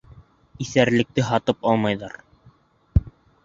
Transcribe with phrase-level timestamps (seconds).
[0.65, 2.19] Иҫәрлекте һатып алмайҙар.